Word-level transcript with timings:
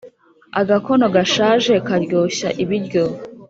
Agakono 0.61 1.05
gashaje 1.15 1.73
karyoshya 1.87 2.47
ibiryo 2.63 3.03